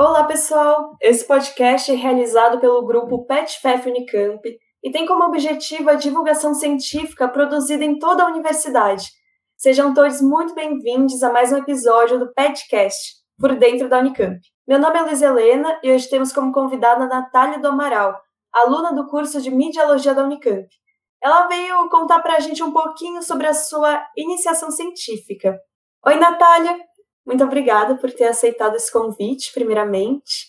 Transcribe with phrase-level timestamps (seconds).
[0.00, 0.96] Olá, pessoal!
[1.02, 4.40] Esse podcast é realizado pelo grupo PetFef Unicamp
[4.80, 9.08] e tem como objetivo a divulgação científica produzida em toda a universidade.
[9.56, 14.38] Sejam todos muito bem-vindos a mais um episódio do PetCast, por dentro da Unicamp.
[14.68, 18.16] Meu nome é Luiz Helena e hoje temos como convidada a Natália do Amaral,
[18.52, 20.68] aluna do curso de Midiologia da Unicamp.
[21.20, 25.58] Ela veio contar para a gente um pouquinho sobre a sua iniciação científica.
[26.06, 26.87] Oi, Natália!
[27.28, 30.48] Muito obrigada por ter aceitado esse convite, primeiramente.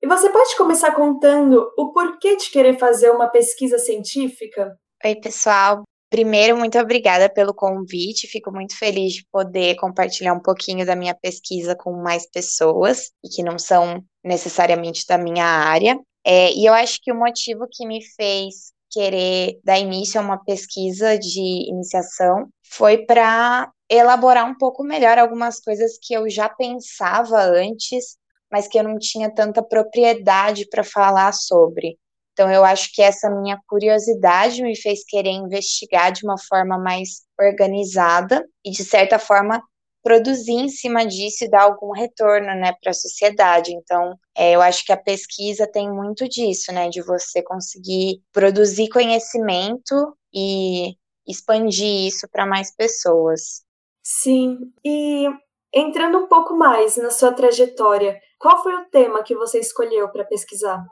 [0.00, 4.78] E você pode começar contando o porquê de querer fazer uma pesquisa científica?
[5.04, 5.82] Oi, pessoal.
[6.08, 8.28] Primeiro, muito obrigada pelo convite.
[8.28, 13.28] Fico muito feliz de poder compartilhar um pouquinho da minha pesquisa com mais pessoas e
[13.28, 15.98] que não são necessariamente da minha área.
[16.24, 20.42] É, e eu acho que o motivo que me fez querer dar início a uma
[20.42, 27.40] pesquisa de iniciação foi para elaborar um pouco melhor algumas coisas que eu já pensava
[27.42, 28.16] antes,
[28.50, 31.98] mas que eu não tinha tanta propriedade para falar sobre.
[32.32, 37.22] Então, eu acho que essa minha curiosidade me fez querer investigar de uma forma mais
[37.38, 39.62] organizada e, de certa forma,
[40.02, 43.72] produzir em cima disso e dar algum retorno, né, para a sociedade.
[43.72, 48.88] Então, é, eu acho que a pesquisa tem muito disso, né, de você conseguir produzir
[48.88, 50.94] conhecimento e
[51.26, 53.62] expandir isso para mais pessoas.
[54.02, 55.28] Sim, e
[55.72, 60.24] entrando um pouco mais na sua trajetória, qual foi o tema que você escolheu para
[60.24, 60.82] pesquisar?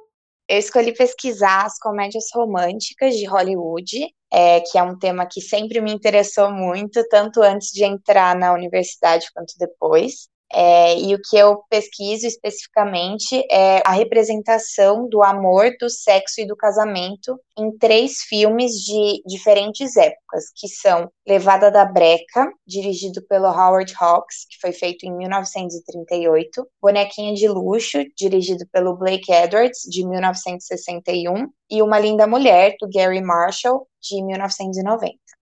[0.49, 5.81] Eu escolhi pesquisar as comédias românticas de Hollywood, é, que é um tema que sempre
[5.81, 10.29] me interessou muito, tanto antes de entrar na universidade quanto depois.
[10.53, 16.47] É, e o que eu pesquiso especificamente é a representação do amor, do sexo e
[16.47, 23.47] do casamento em três filmes de diferentes épocas, que são Levada da Breca, dirigido pelo
[23.47, 30.07] Howard Hawks, que foi feito em 1938, Bonequinha de Luxo, dirigido pelo Blake Edwards, de
[30.07, 35.19] 1961, e Uma Linda Mulher, do Gary Marshall, de 1990.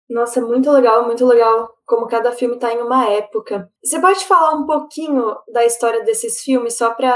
[0.10, 3.68] Nossa, muito legal, muito legal como cada filme está em uma época.
[3.84, 7.12] Você pode falar um pouquinho da história desses filmes, só para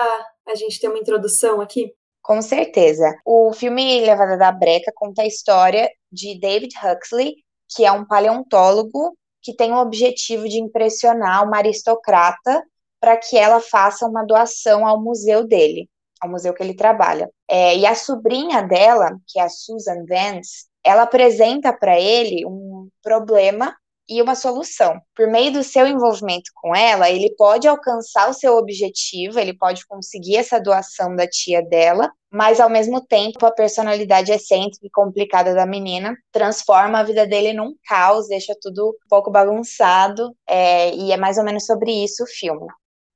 [0.47, 1.93] a gente ter uma introdução aqui?
[2.23, 3.05] Com certeza.
[3.23, 7.35] O filme Levada da Breca conta a história de David Huxley,
[7.69, 12.63] que é um paleontólogo que tem o objetivo de impressionar uma aristocrata
[12.99, 15.87] para que ela faça uma doação ao museu dele,
[16.19, 17.29] ao museu que ele trabalha.
[17.47, 22.89] É, e a sobrinha dela, que é a Susan Vance, ela apresenta para ele um
[23.03, 23.75] problema
[24.07, 24.99] e uma solução.
[25.15, 29.85] Por meio do seu envolvimento com ela, ele pode alcançar o seu objetivo, ele pode
[29.87, 35.53] conseguir essa doação da tia dela, mas ao mesmo tempo a personalidade excêntrica e complicada
[35.53, 41.11] da menina transforma a vida dele num caos, deixa tudo um pouco bagunçado, é, e
[41.11, 42.67] é mais ou menos sobre isso o filme.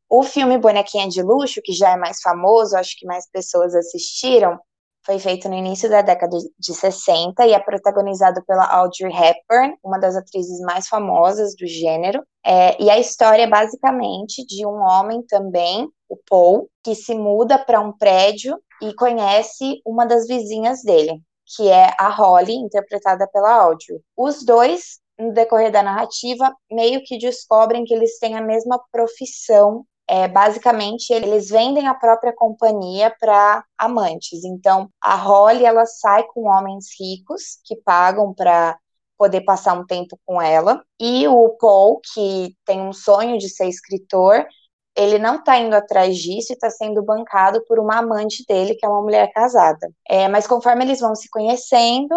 [0.09, 4.57] O filme Bonequinha de Luxo, que já é mais famoso, acho que mais pessoas assistiram,
[5.07, 9.97] foi feito no início da década de 60 e é protagonizado pela Audrey Hepburn, uma
[9.97, 12.21] das atrizes mais famosas do gênero.
[12.45, 17.57] É, e a história é basicamente de um homem também, o Paul, que se muda
[17.57, 21.21] para um prédio e conhece uma das vizinhas dele,
[21.55, 24.01] que é a Holly, interpretada pela Audrey.
[24.15, 29.85] Os dois, no decorrer da narrativa, meio que descobrem que eles têm a mesma profissão
[30.07, 34.43] é, basicamente eles vendem a própria companhia para amantes.
[34.43, 38.77] Então, a Holly ela sai com homens ricos que pagam para
[39.17, 40.83] poder passar um tempo com ela.
[40.99, 44.45] E o Paul, que tem um sonho de ser escritor,
[44.95, 48.85] ele não está indo atrás disso e está sendo bancado por uma amante dele, que
[48.85, 49.91] é uma mulher casada.
[50.09, 52.15] É, mas conforme eles vão se conhecendo,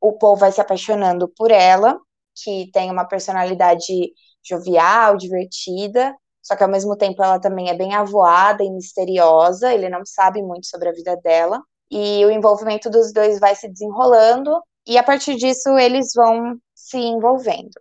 [0.00, 1.98] o Paul vai se apaixonando por ela,
[2.42, 4.12] que tem uma personalidade
[4.44, 6.14] jovial, divertida,
[6.48, 10.40] só que ao mesmo tempo ela também é bem avoada e misteriosa, ele não sabe
[10.40, 15.02] muito sobre a vida dela, e o envolvimento dos dois vai se desenrolando, e a
[15.02, 17.78] partir disso eles vão se envolvendo.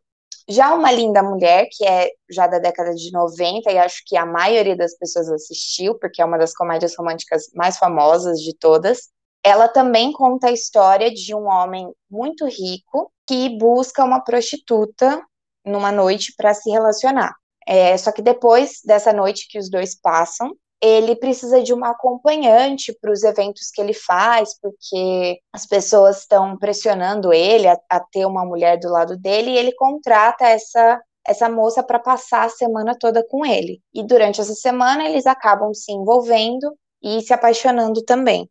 [0.49, 4.25] Já Uma Linda Mulher, que é já da década de 90, e acho que a
[4.25, 9.09] maioria das pessoas assistiu, porque é uma das comédias românticas mais famosas de todas,
[9.41, 15.21] ela também conta a história de um homem muito rico que busca uma prostituta
[15.65, 17.33] numa noite para se relacionar.
[17.67, 22.95] É, só que depois dessa noite que os dois passam, ele precisa de uma acompanhante
[23.01, 28.25] para os eventos que ele faz, porque as pessoas estão pressionando ele a, a, ter
[28.25, 32.95] uma mulher do lado dele, e ele contrata essa, essa moça para passar a semana
[32.97, 33.81] toda com ele.
[33.93, 38.49] E durante essa semana eles acabam se envolvendo e se apaixonando também.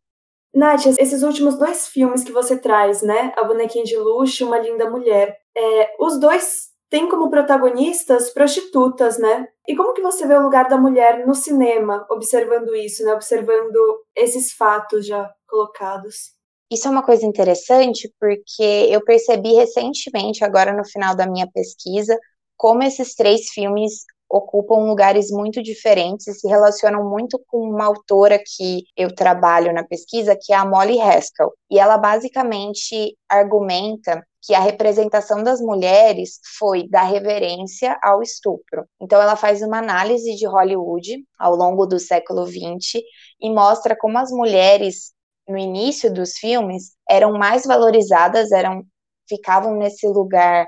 [0.55, 3.33] Nath, esses últimos dois filmes que você traz, né?
[3.37, 9.19] A Bonequinha de Luxo e Uma Linda Mulher, é, os dois tem como protagonistas prostitutas,
[9.19, 9.49] né?
[9.67, 13.13] E como que você vê o lugar da mulher no cinema, observando isso, né?
[13.13, 16.35] Observando esses fatos já colocados.
[16.71, 22.19] Isso é uma coisa interessante porque eu percebi recentemente, agora no final da minha pesquisa,
[22.57, 28.39] como esses três filmes ocupam lugares muito diferentes e se relacionam muito com uma autora
[28.39, 31.53] que eu trabalho na pesquisa, que é a Molly Haskell.
[31.71, 38.87] E ela basicamente argumenta que a representação das mulheres foi da reverência ao estupro.
[39.03, 43.03] Então, ela faz uma análise de Hollywood ao longo do século XX
[43.41, 45.13] e mostra como as mulheres,
[45.49, 48.85] no início dos filmes, eram mais valorizadas, eram
[49.29, 50.65] ficavam nesse lugar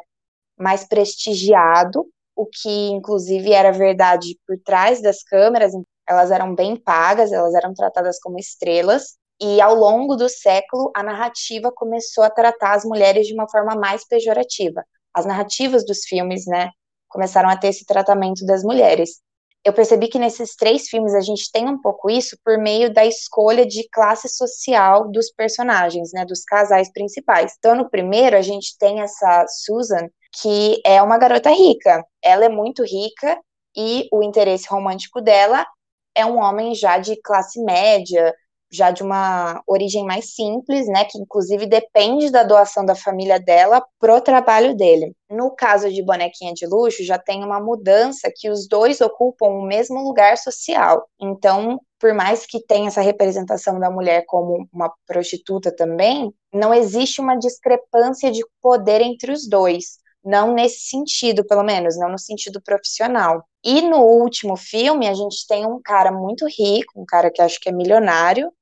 [0.59, 2.05] mais prestigiado,
[2.35, 5.73] o que inclusive era verdade por trás das câmeras,
[6.09, 11.03] elas eram bem pagas, elas eram tratadas como estrelas, e ao longo do século, a
[11.03, 14.85] narrativa começou a tratar as mulheres de uma forma mais pejorativa.
[15.15, 16.71] As narrativas dos filmes, né,
[17.09, 19.21] começaram a ter esse tratamento das mulheres.
[19.65, 23.05] Eu percebi que nesses três filmes a gente tem um pouco isso por meio da
[23.05, 27.55] escolha de classe social dos personagens, né, dos casais principais.
[27.59, 30.09] Então, no primeiro, a gente tem essa Susan,
[30.41, 32.05] que é uma garota rica.
[32.23, 33.39] Ela é muito rica
[33.77, 35.67] e o interesse romântico dela
[36.15, 38.35] é um homem já de classe média,
[38.71, 43.85] já de uma origem mais simples, né, que inclusive depende da doação da família dela
[43.99, 45.15] pro trabalho dele.
[45.31, 49.67] No caso de Bonequinha de Luxo, já tem uma mudança que os dois ocupam o
[49.67, 51.07] mesmo lugar social.
[51.21, 57.21] Então, por mais que tenha essa representação da mulher como uma prostituta também, não existe
[57.21, 59.99] uma discrepância de poder entre os dois.
[60.25, 63.45] Não nesse sentido, pelo menos, não no sentido profissional.
[63.65, 67.61] E no último filme, a gente tem um cara muito rico, um cara que acho
[67.61, 68.53] que é milionário,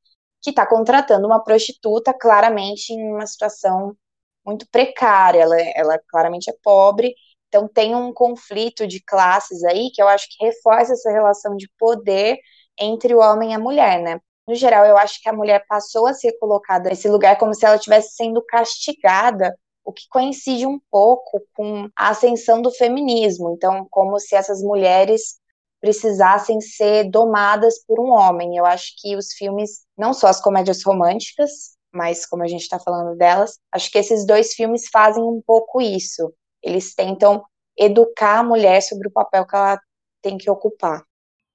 [0.47, 3.97] que está contratando uma prostituta claramente em uma situação
[4.45, 7.15] muito precária, ela, ela claramente é pobre,
[7.49, 11.69] então tem um conflito de classes aí que eu acho que reforça essa relação de
[11.77, 12.39] poder
[12.79, 14.21] entre o homem e a mulher, né?
[14.47, 17.67] No geral, eu acho que a mulher passou a ser colocada nesse lugar como se
[17.67, 19.53] ela estivesse sendo castigada,
[19.85, 23.53] o que coincide um pouco com a ascensão do feminismo.
[23.57, 25.41] Então, como se essas mulheres
[25.81, 28.57] precisassem ser domadas por um homem.
[28.57, 32.79] Eu acho que os filmes, não só as comédias românticas, mas como a gente está
[32.79, 36.33] falando delas, acho que esses dois filmes fazem um pouco isso.
[36.63, 37.43] Eles tentam
[37.79, 39.81] educar a mulher sobre o papel que ela
[40.23, 41.03] tem que ocupar.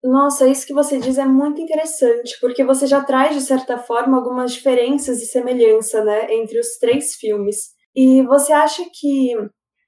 [0.04, 4.18] Nossa, isso que você diz é muito interessante, porque você já traz, de certa forma,
[4.18, 7.70] algumas diferenças e semelhança né, entre os três filmes.
[7.96, 9.36] E você acha que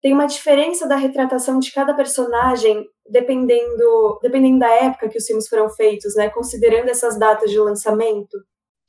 [0.04, 5.48] tem uma diferença da retratação de cada personagem dependendo, dependendo da época que os filmes
[5.48, 6.30] foram feitos, né?
[6.30, 8.38] Considerando essas datas de lançamento?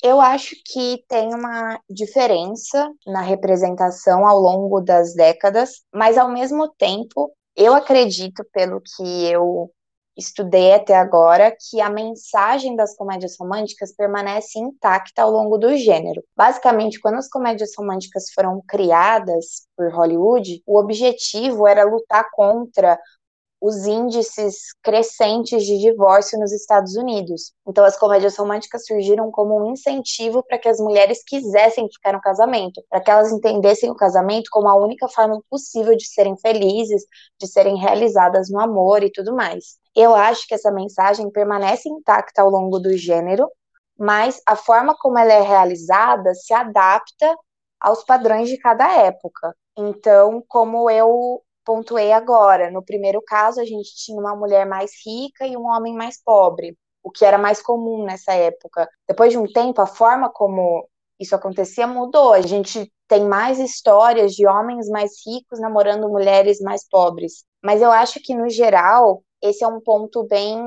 [0.02, 6.69] Eu acho que tem uma diferença na representação ao longo das décadas, mas ao mesmo
[6.76, 9.70] tempo, eu acredito, pelo que eu
[10.16, 16.22] estudei até agora que a mensagem das comédias românticas permanece intacta ao longo do gênero.
[16.37, 22.99] Basicamente, quando as comédias românticas foram criadas por Hollywood, o objetivo era lutar contra
[23.64, 27.55] os índices crescentes de divórcio nos Estados Unidos.
[27.66, 32.20] Então, as comédias românticas surgiram como um incentivo para que as mulheres quisessem ficar no
[32.20, 37.06] casamento, para que elas entendessem o casamento como a única forma possível de serem felizes,
[37.40, 39.78] de serem realizadas no amor e tudo mais.
[39.96, 43.50] Eu acho que essa mensagem permanece intacta ao longo do gênero,
[43.99, 47.35] mas a forma como ela é realizada se adapta
[47.80, 49.56] aos padrões de cada época.
[49.75, 52.71] Então, como eu pontuei agora.
[52.71, 56.76] No primeiro caso, a gente tinha uma mulher mais rica e um homem mais pobre,
[57.02, 58.88] o que era mais comum nessa época.
[59.09, 62.33] Depois de um tempo, a forma como isso acontecia mudou.
[62.33, 67.44] A gente tem mais histórias de homens mais ricos namorando mulheres mais pobres.
[67.62, 70.59] Mas eu acho que, no geral, esse é um ponto bem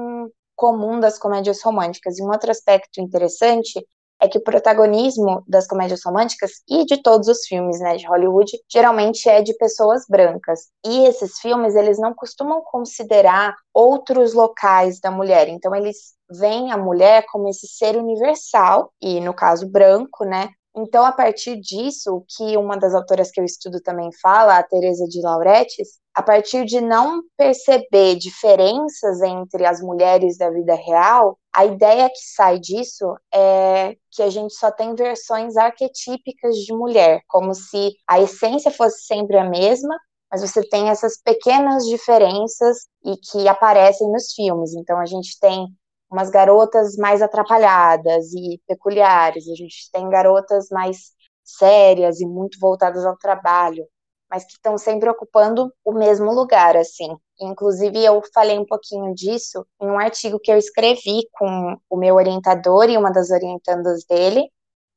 [0.56, 2.18] comum das comédias românticas.
[2.18, 3.86] E um outro aspecto interessante
[4.22, 8.52] é que o protagonismo das comédias românticas e de todos os filmes, né, de Hollywood,
[8.72, 10.68] geralmente é de pessoas brancas.
[10.86, 15.48] E esses filmes, eles não costumam considerar outros locais da mulher.
[15.48, 20.50] Então eles veem a mulher como esse ser universal e no caso branco, né?
[20.80, 24.64] Então, a partir disso, o que uma das autoras que eu estudo também fala, a
[24.64, 31.38] Teresa de Lauretis, a partir de não perceber diferenças entre as mulheres da vida real,
[31.54, 37.22] a ideia que sai disso é que a gente só tem versões arquetípicas de mulher,
[37.28, 39.96] como se a essência fosse sempre a mesma,
[40.32, 44.74] mas você tem essas pequenas diferenças e que aparecem nos filmes.
[44.74, 45.68] Então a gente tem
[46.10, 51.12] umas garotas mais atrapalhadas e peculiares, a gente tem garotas mais
[51.44, 53.86] sérias e muito voltadas ao trabalho.
[54.30, 57.16] Mas que estão sempre ocupando o mesmo lugar, assim.
[57.40, 62.16] Inclusive, eu falei um pouquinho disso em um artigo que eu escrevi com o meu
[62.16, 64.50] orientador e uma das orientandas dele,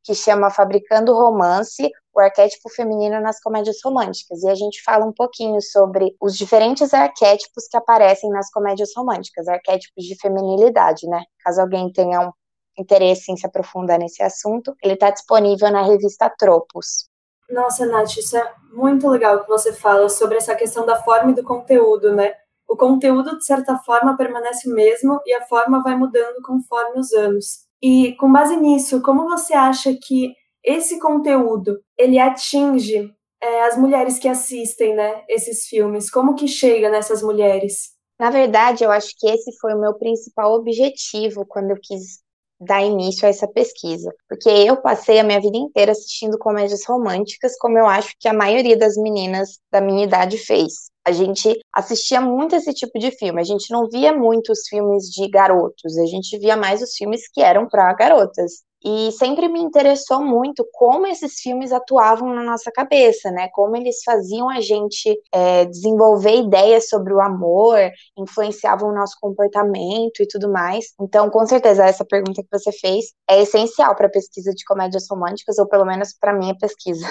[0.03, 4.43] que chama Fabricando Romance, o arquétipo feminino nas comédias românticas.
[4.43, 9.47] E a gente fala um pouquinho sobre os diferentes arquétipos que aparecem nas comédias românticas,
[9.47, 11.23] arquétipos de feminilidade, né?
[11.45, 12.33] Caso alguém tenha um
[12.79, 17.10] interesse em se aprofundar nesse assunto, ele está disponível na revista Tropos.
[17.51, 21.35] Nossa, Nath, isso é muito legal que você fala sobre essa questão da forma e
[21.35, 22.33] do conteúdo, né?
[22.69, 27.13] O conteúdo, de certa forma, permanece o mesmo e a forma vai mudando conforme os
[27.13, 27.67] anos.
[27.83, 34.19] E com base nisso, como você acha que esse conteúdo ele atinge é, as mulheres
[34.19, 36.11] que assistem, né, esses filmes?
[36.11, 37.91] Como que chega nessas mulheres?
[38.21, 42.21] Na verdade, eu acho que esse foi o meu principal objetivo quando eu quis
[42.61, 47.57] dar início a essa pesquisa, porque eu passei a minha vida inteira assistindo comédias românticas,
[47.59, 50.91] como eu acho que a maioria das meninas da minha idade fez.
[51.05, 53.41] A gente assistia muito esse tipo de filme.
[53.41, 57.23] A gente não via muito os filmes de garotos, a gente via mais os filmes
[57.33, 58.63] que eram para garotas.
[58.85, 63.49] E sempre me interessou muito como esses filmes atuavam na nossa cabeça, né?
[63.53, 67.79] Como eles faziam a gente é, desenvolver ideias sobre o amor,
[68.17, 70.87] influenciavam o nosso comportamento e tudo mais.
[71.01, 75.07] Então, com certeza, essa pergunta que você fez é essencial para a pesquisa de comédias
[75.11, 77.07] românticas, ou pelo menos para minha pesquisa.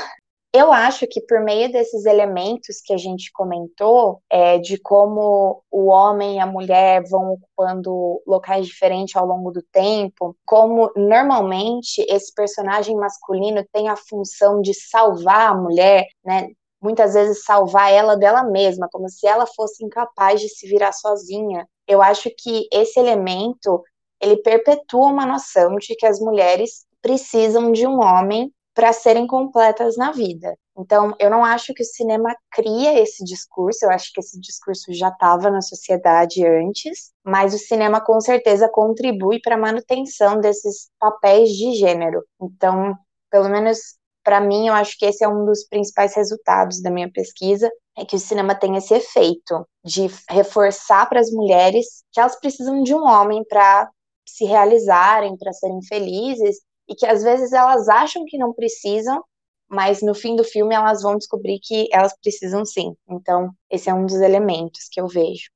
[0.52, 5.86] Eu acho que por meio desses elementos que a gente comentou, é, de como o
[5.86, 12.34] homem e a mulher vão ocupando locais diferentes ao longo do tempo, como normalmente esse
[12.34, 16.48] personagem masculino tem a função de salvar a mulher, né?
[16.82, 21.68] Muitas vezes salvar ela dela mesma, como se ela fosse incapaz de se virar sozinha.
[21.88, 23.84] Eu acho que esse elemento
[24.20, 29.98] ele perpetua uma noção de que as mulheres precisam de um homem para serem completas
[29.98, 30.58] na vida.
[30.78, 34.94] Então, eu não acho que o cinema cria esse discurso, eu acho que esse discurso
[34.94, 40.90] já estava na sociedade antes, mas o cinema com certeza contribui para a manutenção desses
[40.98, 42.24] papéis de gênero.
[42.42, 42.96] Então,
[43.30, 47.12] pelo menos para mim, eu acho que esse é um dos principais resultados da minha
[47.12, 52.40] pesquisa, é que o cinema tem esse efeito de reforçar para as mulheres que elas
[52.40, 53.90] precisam de um homem para
[54.28, 59.24] se realizarem, para serem felizes, e que às vezes elas acham que não precisam,
[59.70, 62.96] mas no fim do filme elas vão descobrir que elas precisam sim.
[63.08, 65.50] Então, esse é um dos elementos que eu vejo.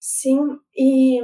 [0.00, 0.40] Sim,
[0.76, 1.20] e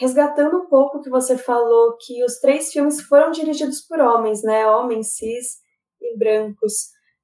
[0.00, 4.42] resgatando um pouco o que você falou, que os três filmes foram dirigidos por homens,
[4.42, 4.66] né?
[4.66, 5.58] Homens cis
[6.00, 6.72] e brancos.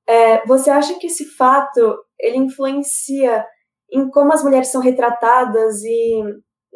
[0.06, 3.46] É, você acha que esse fato ele influencia
[3.90, 6.22] em como as mulheres são retratadas e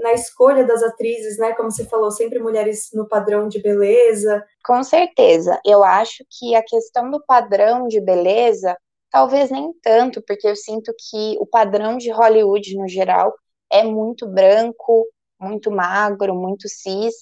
[0.05, 1.55] na escolha das atrizes, né?
[1.55, 4.45] Como você falou, sempre mulheres no padrão de beleza.
[4.63, 5.59] Com certeza.
[5.65, 8.77] Eu acho que a questão do padrão de beleza,
[9.11, 13.33] talvez nem tanto, porque eu sinto que o padrão de Hollywood no geral
[13.73, 15.07] é muito branco,
[15.41, 17.15] muito magro, muito cis.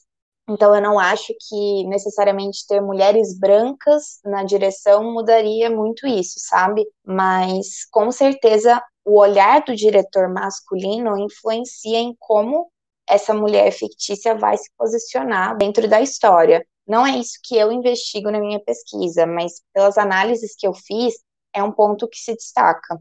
[0.48, 6.84] Então eu não acho que necessariamente ter mulheres brancas na direção mudaria muito isso, sabe?
[7.06, 12.71] Mas com certeza o olhar do diretor masculino influencia em como
[13.09, 16.64] essa mulher fictícia vai se posicionar dentro da história.
[16.87, 21.14] Não é isso que eu investigo na minha pesquisa, mas pelas análises que eu fiz,
[21.54, 22.99] é um ponto que se destaca.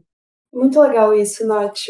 [0.52, 1.88] Muito legal isso, Nath.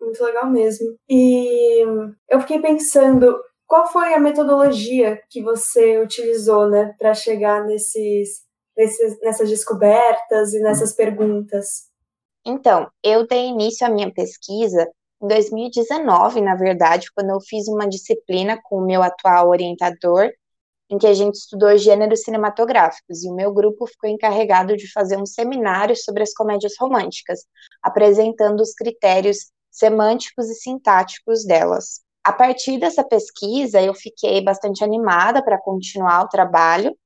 [0.00, 0.96] Muito legal mesmo.
[1.08, 1.84] E
[2.28, 3.36] eu fiquei pensando,
[3.66, 8.42] qual foi a metodologia que você utilizou, né, para chegar nesses,
[8.76, 11.88] nesses, nessas descobertas e nessas perguntas?
[12.48, 14.88] Então, eu dei início à minha pesquisa
[15.20, 20.30] em 2019, na verdade, quando eu fiz uma disciplina com o meu atual orientador,
[20.88, 25.16] em que a gente estudou gêneros cinematográficos, e o meu grupo ficou encarregado de fazer
[25.16, 27.40] um seminário sobre as comédias românticas,
[27.82, 32.00] apresentando os critérios semânticos e sintáticos delas.
[32.22, 36.96] A partir dessa pesquisa, eu fiquei bastante animada para continuar o trabalho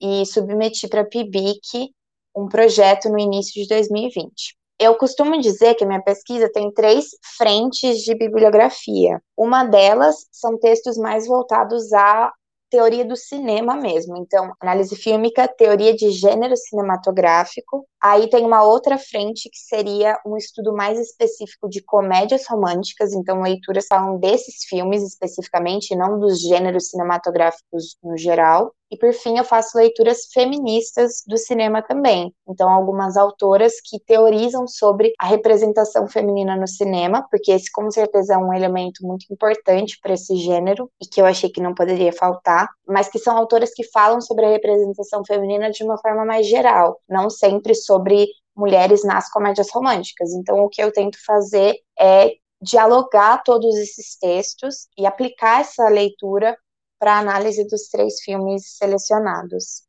[0.00, 1.92] e submeti para a PIBIC
[2.36, 4.56] um projeto no início de 2020.
[4.78, 7.06] Eu costumo dizer que a minha pesquisa tem três
[7.38, 9.22] frentes de bibliografia.
[9.36, 12.30] Uma delas são textos mais voltados à
[12.70, 14.16] teoria do cinema mesmo.
[14.16, 17.86] Então, análise fílmica, teoria de gênero cinematográfico.
[18.02, 23.40] Aí tem uma outra frente que seria um estudo mais específico de comédias românticas, então
[23.40, 28.72] leituras falam desses filmes especificamente, não dos gêneros cinematográficos no geral.
[28.90, 32.32] E por fim, eu faço leituras feministas do cinema também.
[32.48, 38.34] Então, algumas autoras que teorizam sobre a representação feminina no cinema, porque esse com certeza
[38.34, 42.12] é um elemento muito importante para esse gênero e que eu achei que não poderia
[42.12, 46.46] faltar, mas que são autoras que falam sobre a representação feminina de uma forma mais
[46.46, 48.26] geral, não sempre sobre
[48.56, 50.32] mulheres nas comédias românticas.
[50.32, 56.56] Então, o que eu tento fazer é dialogar todos esses textos e aplicar essa leitura
[56.98, 59.82] para análise dos três filmes selecionados.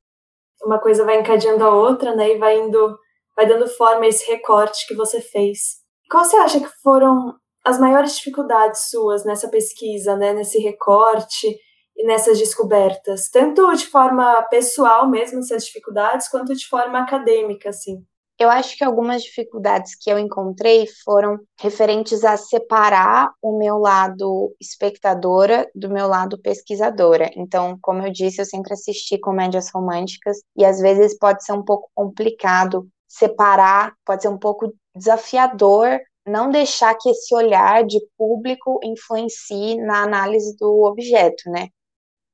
[0.64, 2.98] Uma coisa vai encadeando a outra, né, e vai indo,
[3.36, 5.78] vai dando forma a esse recorte que você fez.
[6.10, 11.48] Qual você acha que foram as maiores dificuldades suas nessa pesquisa, né, nesse recorte
[11.96, 18.06] e nessas descobertas, tanto de forma pessoal mesmo essas dificuldades, quanto de forma acadêmica, assim?
[18.40, 24.56] Eu acho que algumas dificuldades que eu encontrei foram referentes a separar o meu lado
[24.62, 27.32] espectadora do meu lado pesquisadora.
[27.36, 31.64] Então, como eu disse, eu sempre assisti comédias românticas e às vezes pode ser um
[31.64, 38.80] pouco complicado separar, pode ser um pouco desafiador não deixar que esse olhar de público
[38.84, 41.70] influencie na análise do objeto, né?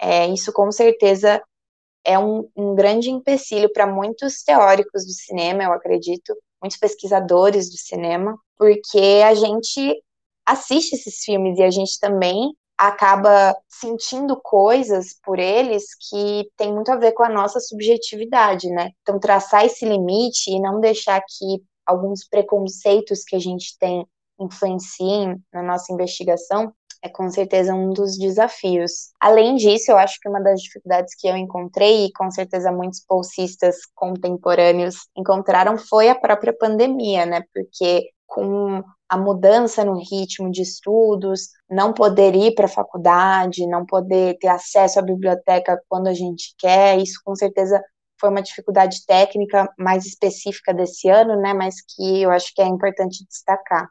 [0.01, 1.41] É, isso com certeza
[2.05, 7.77] é um, um grande empecilho para muitos teóricos do cinema, eu acredito, muitos pesquisadores do
[7.77, 10.01] cinema, porque a gente
[10.45, 16.91] assiste esses filmes e a gente também acaba sentindo coisas por eles que tem muito
[16.91, 18.89] a ver com a nossa subjetividade, né?
[19.01, 24.05] Então, traçar esse limite e não deixar que alguns preconceitos que a gente tem
[24.39, 29.12] influenciem na nossa investigação é com certeza um dos desafios.
[29.19, 33.03] Além disso, eu acho que uma das dificuldades que eu encontrei, e com certeza muitos
[33.07, 37.43] bolsistas contemporâneos encontraram, foi a própria pandemia, né?
[37.53, 43.86] Porque com a mudança no ritmo de estudos, não poder ir para a faculdade, não
[43.86, 47.83] poder ter acesso à biblioteca quando a gente quer, isso com certeza
[48.19, 51.53] foi uma dificuldade técnica mais específica desse ano, né?
[51.53, 53.89] Mas que eu acho que é importante destacar.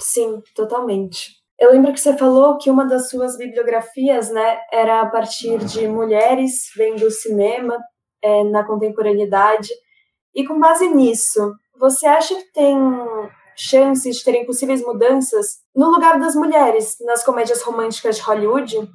[0.00, 1.43] Sim, totalmente.
[1.58, 5.86] Eu lembro que você falou que uma das suas bibliografias, né, era a partir de
[5.86, 7.78] mulheres vendo cinema
[8.22, 9.68] é, na contemporaneidade.
[10.34, 12.76] E com base nisso, você acha que tem
[13.56, 18.88] chances de terem possíveis mudanças no lugar das mulheres nas comédias românticas de Hollywood?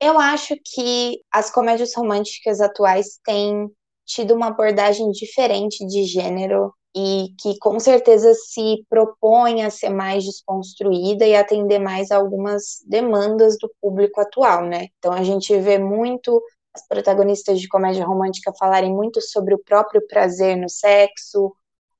[0.00, 3.70] Eu acho que as comédias românticas atuais têm
[4.04, 10.24] tido uma abordagem diferente de gênero e que com certeza se propõe a ser mais
[10.24, 14.88] desconstruída e atender mais algumas demandas do público atual, né?
[14.98, 16.40] Então a gente vê muito
[16.72, 21.52] as protagonistas de comédia romântica falarem muito sobre o próprio prazer no sexo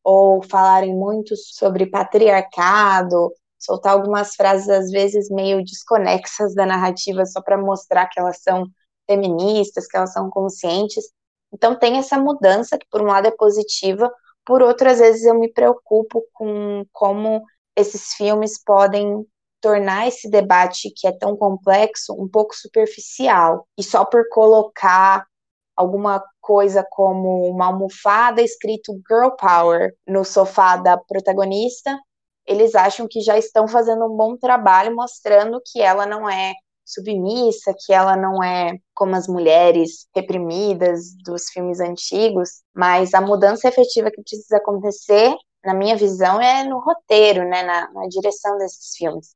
[0.02, 7.40] ou falarem muito sobre patriarcado, soltar algumas frases às vezes meio desconexas da narrativa só
[7.40, 8.66] para mostrar que elas são
[9.08, 11.04] feministas, que elas são conscientes.
[11.52, 14.10] Então tem essa mudança que por um lado é positiva,
[14.44, 17.42] por outro às vezes eu me preocupo com como
[17.76, 19.26] esses filmes podem
[19.60, 23.66] tornar esse debate que é tão complexo um pouco superficial.
[23.78, 25.26] E só por colocar
[25.74, 31.98] alguma coisa como uma almofada escrito girl power no sofá da protagonista,
[32.46, 36.52] eles acham que já estão fazendo um bom trabalho mostrando que ela não é
[36.84, 43.68] submissa, que ela não é como as mulheres reprimidas dos filmes antigos, mas a mudança
[43.68, 48.96] efetiva que precisa acontecer, na minha visão, é no roteiro, né, na, na direção desses
[48.96, 49.34] filmes.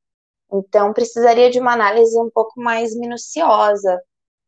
[0.52, 4.00] Então, precisaria de uma análise um pouco mais minuciosa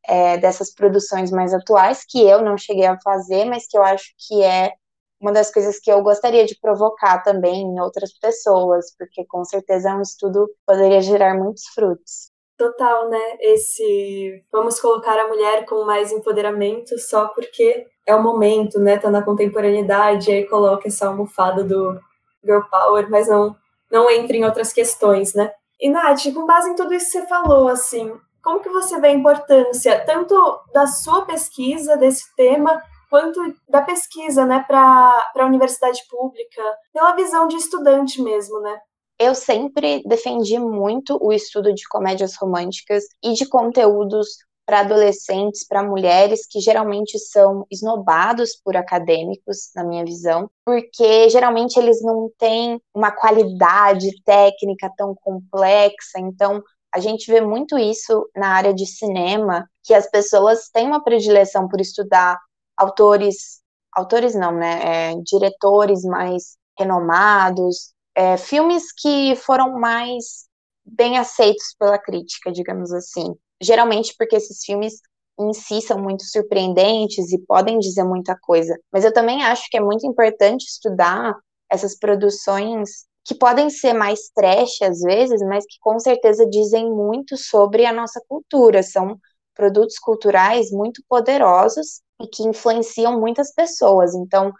[0.07, 4.13] é, dessas produções mais atuais, que eu não cheguei a fazer, mas que eu acho
[4.19, 4.73] que é
[5.21, 9.91] uma das coisas que eu gostaria de provocar também em outras pessoas, porque com certeza
[9.91, 12.30] é um estudo poderia gerar muitos frutos.
[12.61, 13.39] Total, né?
[13.41, 18.99] Esse vamos colocar a mulher com mais empoderamento só porque é o momento, né?
[18.99, 21.99] Tá na contemporaneidade, aí coloca essa almofada do
[22.45, 23.57] girl power, mas não
[23.91, 25.51] não entra em outras questões, né?
[25.81, 28.13] E Nath, com base em tudo isso que você falou, assim,
[28.45, 30.37] como que você vê a importância tanto
[30.75, 37.49] da sua pesquisa desse tema quanto da pesquisa, né, para a universidade pública, pela visão
[37.49, 38.79] de estudante mesmo, né?
[39.21, 44.27] Eu sempre defendi muito o estudo de comédias românticas e de conteúdos
[44.65, 51.79] para adolescentes, para mulheres, que geralmente são esnobados por acadêmicos, na minha visão, porque geralmente
[51.79, 58.55] eles não têm uma qualidade técnica tão complexa, então a gente vê muito isso na
[58.55, 62.39] área de cinema, que as pessoas têm uma predileção por estudar
[62.75, 63.61] autores,
[63.93, 70.47] autores não, né, é, diretores mais renomados, é, filmes que foram mais
[70.85, 73.35] bem aceitos pela crítica, digamos assim.
[73.63, 75.01] Geralmente porque esses filmes
[75.39, 78.79] em si são muito surpreendentes e podem dizer muita coisa.
[78.93, 81.35] Mas eu também acho que é muito importante estudar
[81.71, 87.39] essas produções que podem ser mais trash às vezes, mas que com certeza dizem muito
[87.39, 88.83] sobre a nossa cultura.
[88.83, 89.19] São
[89.55, 94.15] produtos culturais muito poderosos e que influenciam muitas pessoas.
[94.15, 94.53] Então,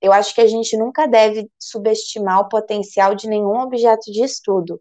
[0.00, 4.80] Eu acho que a gente nunca deve subestimar o potencial de nenhum objeto de estudo.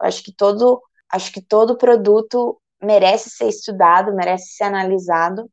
[0.00, 5.50] Eu acho que todo, acho que todo produto merece ser estudado, merece ser analisado.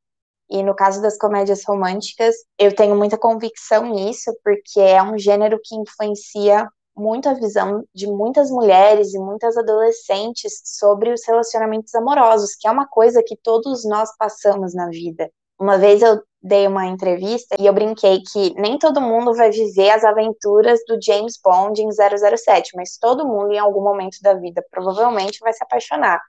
[0.49, 5.59] E no caso das comédias românticas, eu tenho muita convicção nisso, porque é um gênero
[5.63, 12.55] que influencia muito a visão de muitas mulheres e muitas adolescentes sobre os relacionamentos amorosos,
[12.55, 15.31] que é uma coisa que todos nós passamos na vida.
[15.61, 19.91] Uma vez eu dei uma entrevista e eu brinquei que nem todo mundo vai viver
[19.91, 24.65] as aventuras do James Bond em 007, mas todo mundo em algum momento da vida
[24.71, 26.19] provavelmente vai se apaixonar.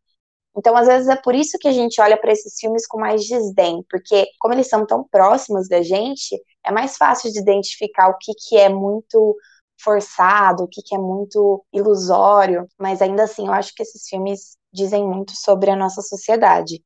[0.54, 3.24] Então, às vezes é por isso que a gente olha para esses filmes com mais
[3.24, 8.18] desdém, porque como eles são tão próximos da gente, é mais fácil de identificar o
[8.20, 9.34] que, que é muito
[9.82, 14.58] forçado, o que, que é muito ilusório, mas ainda assim eu acho que esses filmes
[14.70, 16.82] dizem muito sobre a nossa sociedade.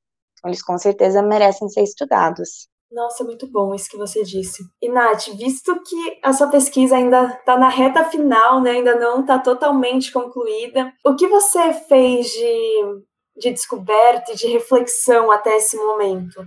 [0.47, 2.69] Eles com certeza merecem ser estudados.
[2.91, 4.63] Nossa, muito bom isso que você disse.
[4.81, 9.21] E Nath, visto que a sua pesquisa ainda está na reta final, né, ainda não
[9.21, 13.03] está totalmente concluída, o que você fez de,
[13.37, 16.45] de descoberta e de reflexão até esse momento?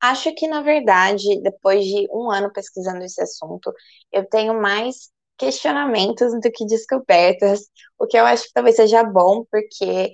[0.00, 3.72] Acho que, na verdade, depois de um ano pesquisando esse assunto,
[4.12, 7.60] eu tenho mais questionamentos do que descobertas,
[7.98, 10.12] o que eu acho que talvez seja bom, porque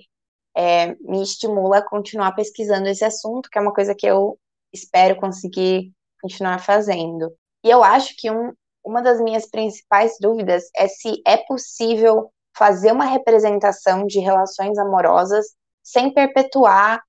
[0.55, 4.37] é, me estimula a continuar pesquisando esse assunto, que é uma coisa que eu
[4.71, 7.33] espero conseguir continuar fazendo.
[7.63, 12.91] E eu acho que um, uma das minhas principais dúvidas é se é possível fazer
[12.91, 15.45] uma representação de relações amorosas
[15.81, 17.01] sem perpetuar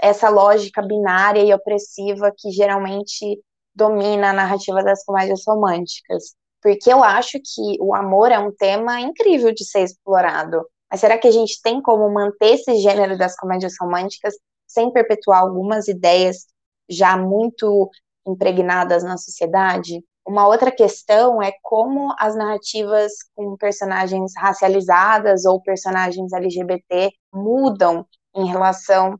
[0.00, 3.40] essa lógica binária e opressiva que geralmente
[3.74, 6.34] domina a narrativa das comédias românticas.
[6.62, 10.66] Porque eu acho que o amor é um tema incrível de ser explorado.
[10.90, 14.34] Mas será que a gente tem como manter esse gênero das comédias românticas
[14.66, 16.46] sem perpetuar algumas ideias
[16.88, 17.88] já muito
[18.26, 20.02] impregnadas na sociedade?
[20.26, 28.46] Uma outra questão é como as narrativas com personagens racializadas ou personagens LGBT mudam em
[28.46, 29.18] relação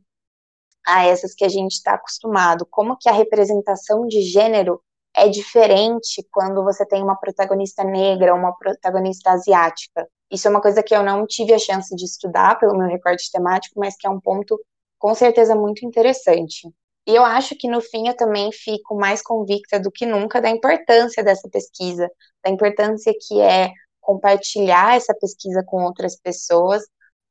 [0.85, 2.65] a essas que a gente está acostumado.
[2.69, 4.81] Como que a representação de gênero
[5.15, 10.07] é diferente quando você tem uma protagonista negra ou uma protagonista asiática.
[10.31, 13.29] Isso é uma coisa que eu não tive a chance de estudar pelo meu recorte
[13.31, 14.59] temático, mas que é um ponto
[14.97, 16.67] com certeza muito interessante.
[17.07, 20.49] E eu acho que no fim eu também fico mais convicta do que nunca da
[20.49, 22.09] importância dessa pesquisa,
[22.43, 26.83] da importância que é compartilhar essa pesquisa com outras pessoas,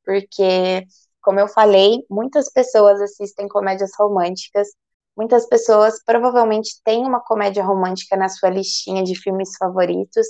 [0.05, 0.85] porque,
[1.21, 4.67] como eu falei, muitas pessoas assistem comédias românticas
[5.15, 10.25] Muitas pessoas provavelmente têm uma comédia romântica na sua listinha de filmes favoritos.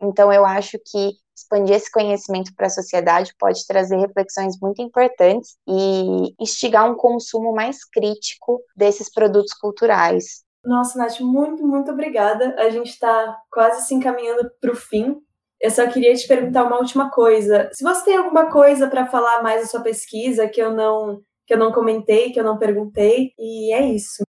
[0.00, 5.56] Então, eu acho que expandir esse conhecimento para a sociedade pode trazer reflexões muito importantes
[5.66, 10.44] e instigar um consumo mais crítico desses produtos culturais.
[10.64, 12.54] Nossa, Nath, muito, muito obrigada.
[12.58, 15.16] A gente está quase se encaminhando para o fim.
[15.60, 17.70] Eu só queria te perguntar uma última coisa.
[17.72, 21.54] Se você tem alguma coisa para falar mais da sua pesquisa que eu não que
[21.54, 24.22] eu não comentei, que eu não perguntei, e é isso.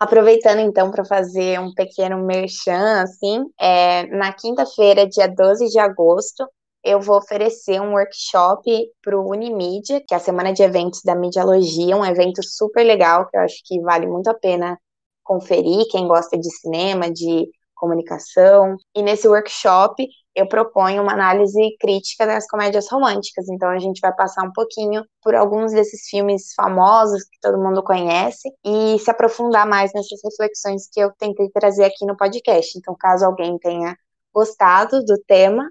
[0.00, 6.46] Aproveitando então para fazer um pequeno merchan, assim, é, na quinta-feira, dia 12 de agosto,
[6.84, 8.62] eu vou oferecer um workshop
[9.02, 13.28] para o Unimídia, que é a semana de eventos da Medialogia, um evento super legal
[13.28, 14.78] que eu acho que vale muito a pena
[15.24, 18.76] conferir, quem gosta de cinema, de comunicação.
[18.94, 20.06] E nesse workshop
[20.38, 23.48] eu proponho uma análise crítica das comédias românticas.
[23.48, 27.82] Então a gente vai passar um pouquinho por alguns desses filmes famosos que todo mundo
[27.82, 32.78] conhece e se aprofundar mais nessas reflexões que eu tentei trazer aqui no podcast.
[32.78, 33.96] Então, caso alguém tenha
[34.32, 35.68] gostado do tema,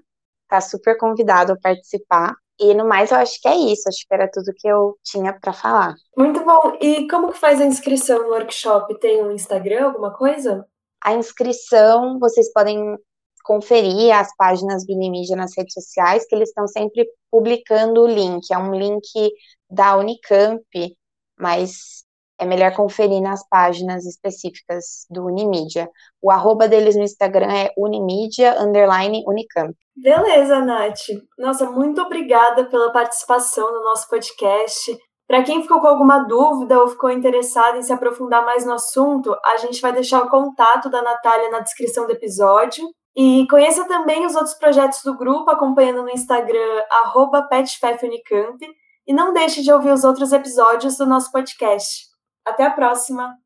[0.48, 2.34] tá super convidado a participar.
[2.60, 3.88] E no mais, eu acho que é isso.
[3.88, 5.94] Acho que era tudo que eu tinha para falar.
[6.16, 6.76] Muito bom.
[6.80, 8.98] E como que faz a inscrição no workshop?
[8.98, 10.66] Tem um Instagram, alguma coisa?
[11.02, 12.96] A inscrição, vocês podem
[13.44, 18.52] conferir as páginas do Unimídia nas redes sociais, que eles estão sempre publicando o link.
[18.52, 19.06] É um link
[19.70, 20.62] da Unicamp,
[21.38, 22.04] mas
[22.38, 25.90] é melhor conferir nas páginas específicas do Unimídia.
[26.22, 29.74] O arroba deles no Instagram é Unimídia underline Unicamp.
[29.96, 31.06] Beleza, Nath.
[31.36, 34.96] Nossa, muito obrigada pela participação no nosso podcast.
[35.28, 39.36] Para quem ficou com alguma dúvida ou ficou interessado em se aprofundar mais no assunto,
[39.44, 42.82] a gente vai deixar o contato da Natália na descrição do episódio.
[43.14, 46.82] E conheça também os outros projetos do grupo acompanhando no Instagram
[47.50, 48.58] @petfefunicamp
[49.06, 52.06] e não deixe de ouvir os outros episódios do nosso podcast.
[52.46, 53.38] Até a próxima!